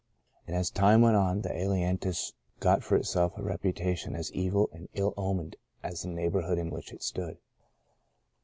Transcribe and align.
And 0.47 0.55
as 0.55 0.71
time 0.71 1.01
went 1.03 1.15
on 1.15 1.41
the 1.41 1.53
ailantus 1.55 2.33
got 2.59 2.83
for 2.83 2.95
itself 2.95 3.37
a 3.37 3.43
reputation 3.43 4.15
as 4.15 4.33
evil 4.33 4.67
and 4.73 4.89
ill 4.95 5.13
omened 5.15 5.57
as 5.83 6.01
the 6.01 6.07
neighbourhood 6.09 6.57
in 6.57 6.71
which 6.71 6.91
it 6.91 7.03
stood. 7.03 7.37